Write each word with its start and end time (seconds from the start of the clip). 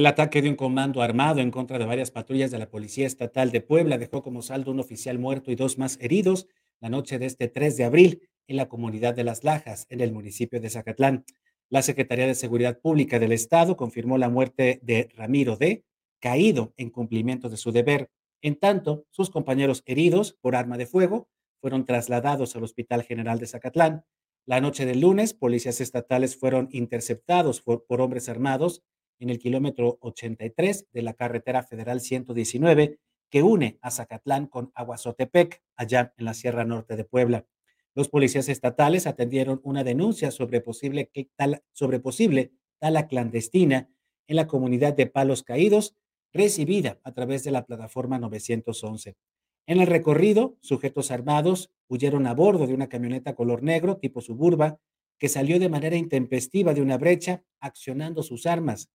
El 0.00 0.06
ataque 0.06 0.40
de 0.40 0.48
un 0.48 0.56
comando 0.56 1.02
armado 1.02 1.40
en 1.40 1.50
contra 1.50 1.78
de 1.78 1.84
varias 1.84 2.10
patrullas 2.10 2.50
de 2.50 2.58
la 2.58 2.70
Policía 2.70 3.06
Estatal 3.06 3.50
de 3.50 3.60
Puebla 3.60 3.98
dejó 3.98 4.22
como 4.22 4.40
saldo 4.40 4.70
un 4.70 4.80
oficial 4.80 5.18
muerto 5.18 5.50
y 5.50 5.56
dos 5.56 5.76
más 5.76 5.98
heridos 6.00 6.48
la 6.80 6.88
noche 6.88 7.18
de 7.18 7.26
este 7.26 7.48
3 7.48 7.76
de 7.76 7.84
abril 7.84 8.22
en 8.46 8.56
la 8.56 8.66
comunidad 8.66 9.12
de 9.12 9.24
Las 9.24 9.44
Lajas, 9.44 9.84
en 9.90 10.00
el 10.00 10.10
municipio 10.10 10.58
de 10.58 10.70
Zacatlán. 10.70 11.26
La 11.68 11.82
Secretaría 11.82 12.26
de 12.26 12.34
Seguridad 12.34 12.80
Pública 12.80 13.18
del 13.18 13.32
Estado 13.32 13.76
confirmó 13.76 14.16
la 14.16 14.30
muerte 14.30 14.80
de 14.82 15.10
Ramiro 15.16 15.58
D., 15.58 15.84
caído 16.18 16.72
en 16.78 16.88
cumplimiento 16.88 17.50
de 17.50 17.58
su 17.58 17.70
deber. 17.70 18.08
En 18.40 18.56
tanto, 18.56 19.04
sus 19.10 19.28
compañeros 19.28 19.82
heridos 19.84 20.34
por 20.40 20.56
arma 20.56 20.78
de 20.78 20.86
fuego 20.86 21.28
fueron 21.60 21.84
trasladados 21.84 22.56
al 22.56 22.64
Hospital 22.64 23.02
General 23.02 23.38
de 23.38 23.48
Zacatlán. 23.48 24.06
La 24.46 24.62
noche 24.62 24.86
del 24.86 25.00
lunes, 25.00 25.34
policías 25.34 25.82
estatales 25.82 26.38
fueron 26.38 26.70
interceptados 26.72 27.60
por, 27.60 27.84
hombres 28.00 28.30
armados 28.30 28.82
en 29.20 29.30
el 29.30 29.38
kilómetro 29.38 29.98
83 30.00 30.88
de 30.92 31.02
la 31.02 31.14
carretera 31.14 31.62
federal 31.62 32.00
119 32.00 32.98
que 33.30 33.42
une 33.42 33.78
a 33.80 33.90
Zacatlán 33.90 34.46
con 34.48 34.72
Aguazotepec, 34.74 35.62
allá 35.76 36.12
en 36.18 36.24
la 36.24 36.34
Sierra 36.34 36.64
Norte 36.64 36.96
de 36.96 37.04
Puebla. 37.04 37.46
Los 37.94 38.08
policías 38.08 38.48
estatales 38.48 39.06
atendieron 39.06 39.60
una 39.62 39.84
denuncia 39.84 40.30
sobre 40.30 40.60
posible, 40.60 41.10
sobre 41.72 42.00
posible 42.00 42.52
tala 42.78 43.06
clandestina 43.06 43.88
en 44.26 44.36
la 44.36 44.46
comunidad 44.46 44.94
de 44.94 45.06
Palos 45.06 45.42
Caídos, 45.42 45.94
recibida 46.32 46.98
a 47.04 47.12
través 47.12 47.44
de 47.44 47.50
la 47.50 47.66
plataforma 47.66 48.18
911. 48.18 49.16
En 49.66 49.80
el 49.80 49.86
recorrido, 49.86 50.56
sujetos 50.60 51.10
armados 51.10 51.70
huyeron 51.88 52.26
a 52.26 52.34
bordo 52.34 52.66
de 52.66 52.74
una 52.74 52.88
camioneta 52.88 53.34
color 53.34 53.62
negro 53.62 53.98
tipo 53.98 54.20
suburba 54.20 54.78
que 55.18 55.28
salió 55.28 55.58
de 55.58 55.68
manera 55.68 55.96
intempestiva 55.96 56.72
de 56.74 56.80
una 56.80 56.96
brecha 56.96 57.44
accionando 57.60 58.22
sus 58.22 58.46
armas. 58.46 58.90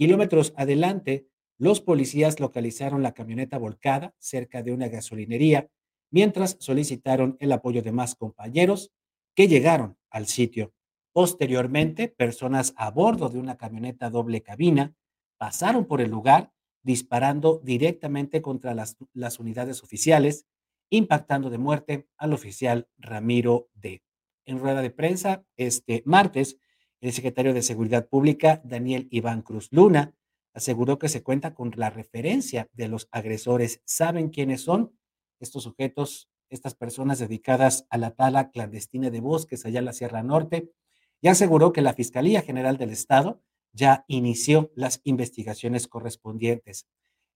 Kilómetros 0.00 0.54
adelante, 0.56 1.26
los 1.58 1.82
policías 1.82 2.40
localizaron 2.40 3.02
la 3.02 3.12
camioneta 3.12 3.58
volcada 3.58 4.14
cerca 4.18 4.62
de 4.62 4.72
una 4.72 4.88
gasolinería 4.88 5.68
mientras 6.10 6.56
solicitaron 6.58 7.36
el 7.38 7.52
apoyo 7.52 7.82
de 7.82 7.92
más 7.92 8.14
compañeros 8.14 8.92
que 9.36 9.46
llegaron 9.46 9.98
al 10.08 10.26
sitio. 10.26 10.72
Posteriormente, 11.12 12.08
personas 12.08 12.72
a 12.78 12.90
bordo 12.90 13.28
de 13.28 13.40
una 13.40 13.58
camioneta 13.58 14.08
doble 14.08 14.40
cabina 14.40 14.94
pasaron 15.36 15.84
por 15.84 16.00
el 16.00 16.10
lugar 16.10 16.50
disparando 16.82 17.60
directamente 17.62 18.40
contra 18.40 18.74
las, 18.74 18.96
las 19.12 19.38
unidades 19.38 19.82
oficiales, 19.82 20.46
impactando 20.88 21.50
de 21.50 21.58
muerte 21.58 22.08
al 22.16 22.32
oficial 22.32 22.88
Ramiro 22.96 23.68
D. 23.74 24.02
En 24.46 24.60
rueda 24.60 24.80
de 24.80 24.92
prensa 24.92 25.44
este 25.58 26.02
martes, 26.06 26.56
el 27.00 27.12
secretario 27.12 27.54
de 27.54 27.62
Seguridad 27.62 28.08
Pública, 28.08 28.60
Daniel 28.64 29.08
Iván 29.10 29.42
Cruz 29.42 29.68
Luna, 29.70 30.14
aseguró 30.52 30.98
que 30.98 31.08
se 31.08 31.22
cuenta 31.22 31.54
con 31.54 31.72
la 31.76 31.90
referencia 31.90 32.68
de 32.72 32.88
los 32.88 33.08
agresores. 33.10 33.80
¿Saben 33.84 34.28
quiénes 34.28 34.62
son 34.62 34.92
estos 35.38 35.62
sujetos, 35.62 36.28
estas 36.50 36.74
personas 36.74 37.18
dedicadas 37.18 37.86
a 37.88 37.98
la 37.98 38.10
tala 38.10 38.50
clandestina 38.50 39.10
de 39.10 39.20
bosques 39.20 39.64
allá 39.64 39.78
en 39.78 39.86
la 39.86 39.92
Sierra 39.92 40.22
Norte? 40.22 40.72
Y 41.22 41.28
aseguró 41.28 41.72
que 41.72 41.82
la 41.82 41.94
Fiscalía 41.94 42.42
General 42.42 42.76
del 42.76 42.90
Estado 42.90 43.42
ya 43.72 44.04
inició 44.08 44.70
las 44.74 45.00
investigaciones 45.04 45.86
correspondientes. 45.86 46.86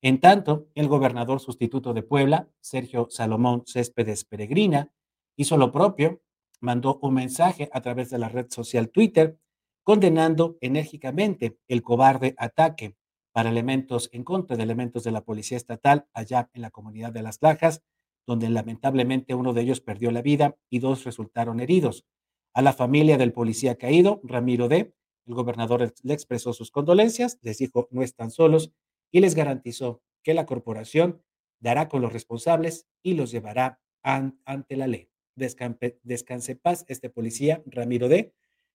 En 0.02 0.20
tanto, 0.20 0.68
el 0.74 0.88
gobernador 0.88 1.40
sustituto 1.40 1.94
de 1.94 2.02
Puebla, 2.02 2.50
Sergio 2.60 3.06
Salomón 3.08 3.62
Céspedes 3.66 4.24
Peregrina, 4.24 4.92
hizo 5.36 5.56
lo 5.56 5.72
propio, 5.72 6.20
mandó 6.60 6.98
un 7.02 7.14
mensaje 7.14 7.70
a 7.72 7.80
través 7.80 8.10
de 8.10 8.18
la 8.18 8.28
red 8.28 8.46
social 8.50 8.90
Twitter 8.90 9.38
condenando 9.84 10.56
enérgicamente 10.60 11.58
el 11.68 11.82
cobarde 11.82 12.34
ataque 12.38 12.96
para 13.32 13.50
elementos 13.50 14.08
en 14.12 14.24
contra 14.24 14.56
de 14.56 14.62
elementos 14.62 15.04
de 15.04 15.12
la 15.12 15.24
policía 15.24 15.56
estatal 15.56 16.06
allá 16.14 16.50
en 16.54 16.62
la 16.62 16.70
comunidad 16.70 17.12
de 17.12 17.22
Las 17.22 17.38
Lajas, 17.42 17.82
donde 18.26 18.48
lamentablemente 18.48 19.34
uno 19.34 19.52
de 19.52 19.60
ellos 19.62 19.80
perdió 19.80 20.10
la 20.10 20.22
vida 20.22 20.56
y 20.70 20.78
dos 20.78 21.04
resultaron 21.04 21.60
heridos. 21.60 22.06
A 22.54 22.62
la 22.62 22.72
familia 22.72 23.18
del 23.18 23.32
policía 23.32 23.76
caído, 23.76 24.20
Ramiro 24.24 24.68
D., 24.68 24.94
el 25.26 25.34
gobernador 25.34 25.92
le 26.02 26.14
expresó 26.14 26.52
sus 26.52 26.70
condolencias, 26.70 27.38
les 27.42 27.58
dijo 27.58 27.88
no 27.90 28.02
están 28.02 28.30
solos 28.30 28.72
y 29.10 29.20
les 29.20 29.34
garantizó 29.34 30.02
que 30.22 30.34
la 30.34 30.46
corporación 30.46 31.22
dará 31.60 31.88
con 31.88 32.02
los 32.02 32.12
responsables 32.12 32.86
y 33.02 33.14
los 33.14 33.30
llevará 33.30 33.80
ante 34.02 34.76
la 34.76 34.86
ley. 34.86 35.08
descanse 35.34 36.56
paz 36.56 36.84
este 36.88 37.10
policía, 37.10 37.62
Ramiro 37.66 38.08
D. 38.08 38.34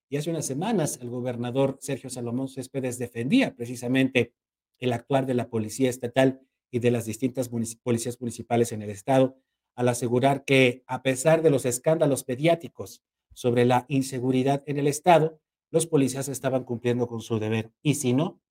Y 0.09 0.17
hace 0.17 0.29
unas 0.31 0.45
semanas 0.45 0.99
el 1.01 1.09
gobernador 1.09 1.77
Sergio 1.81 2.09
Salomón 2.09 2.49
Céspedes 2.49 2.97
defendía 2.97 3.55
precisamente 3.55 4.33
el 4.79 4.93
actuar 4.93 5.25
de 5.25 5.35
la 5.35 5.49
policía 5.49 5.89
estatal 5.89 6.41
y 6.71 6.79
de 6.79 6.91
las 6.91 7.05
distintas 7.05 7.49
policías 7.83 8.19
municipales 8.19 8.71
en 8.71 8.81
el 8.81 8.89
estado 8.89 9.37
al 9.75 9.87
asegurar 9.87 10.43
que 10.43 10.83
a 10.87 11.03
pesar 11.03 11.41
de 11.41 11.49
los 11.49 11.65
escándalos 11.65 12.25
mediáticos 12.27 13.03
sobre 13.33 13.65
la 13.65 13.85
inseguridad 13.87 14.63
en 14.65 14.77
el 14.77 14.87
estado, 14.87 15.39
los 15.71 15.87
policías 15.87 16.27
estaban 16.27 16.63
cumpliendo 16.63 17.07
con 17.07 17.21
su 17.21 17.39
deber. 17.39 17.71
Y 17.81 17.95
si 17.95 18.13
no, 18.13 18.41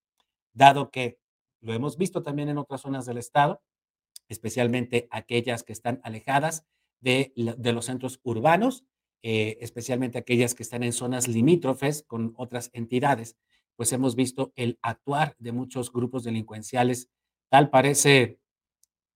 dado 0.53 0.89
que 0.89 1.19
lo 1.61 1.73
hemos 1.73 1.97
visto 1.97 2.23
también 2.23 2.49
en 2.49 2.57
otras 2.57 2.81
zonas 2.81 3.05
del 3.05 3.17
estado, 3.17 3.61
especialmente 4.27 5.07
aquellas 5.11 5.63
que 5.63 5.73
están 5.73 5.99
alejadas 6.03 6.65
de, 7.01 7.33
los 7.35 7.85
centros 7.85 8.19
urbanos, 8.23 8.85
eh, 9.23 9.57
especialmente 9.61 10.17
aquellas 10.17 10.55
que 10.55 10.63
están 10.63 10.83
en 10.83 10.93
zonas 10.93 11.27
limítrofes 11.27 12.03
con 12.03 12.33
otras 12.37 12.69
entidades, 12.73 13.37
pues 13.75 13.91
hemos 13.93 14.15
visto 14.15 14.51
el 14.55 14.77
actuar 14.81 15.35
de 15.39 15.51
muchos 15.51 15.91
grupos 15.91 16.23
delincuenciales, 16.23 17.09
tal 17.49 17.69
parece 17.69 18.39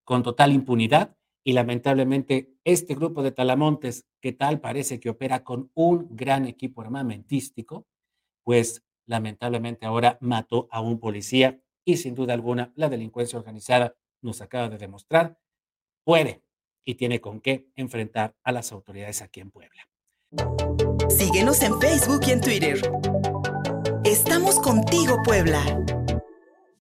con 0.04 0.22
total 0.22 0.52
impunidad, 0.52 1.16
y 1.46 1.52
lamentablemente 1.52 2.54
este 2.64 2.94
grupo 2.94 3.22
de 3.22 3.30
talamontes, 3.30 4.06
que 4.22 4.32
tal 4.32 4.60
parece 4.60 4.98
que 4.98 5.10
opera 5.10 5.44
con 5.44 5.70
un 5.74 6.08
gran 6.16 6.46
equipo 6.46 6.80
armamentístico, 6.80 7.86
pues 8.44 8.82
lamentablemente 9.06 9.84
ahora 9.84 10.16
mató 10.22 10.68
a 10.70 10.80
un 10.80 10.98
policía 10.98 11.60
y 11.84 11.98
sin 11.98 12.14
duda 12.14 12.32
alguna 12.32 12.72
la 12.76 12.88
delincuencia 12.88 13.38
organizada 13.38 13.94
nos 14.22 14.40
acaba 14.40 14.70
de 14.70 14.78
demostrar 14.78 15.38
puede 16.04 16.42
y 16.84 16.94
tiene 16.94 17.20
con 17.20 17.40
qué 17.40 17.66
enfrentar 17.76 18.36
a 18.42 18.52
las 18.52 18.72
autoridades 18.72 19.22
aquí 19.22 19.40
en 19.40 19.50
Puebla. 19.50 19.88
Síguenos 21.08 21.62
en 21.62 21.80
Facebook 21.80 22.20
y 22.26 22.30
en 22.32 22.40
Twitter. 22.40 22.80
Estamos 24.04 24.60
contigo, 24.60 25.18
Puebla. 25.24 25.83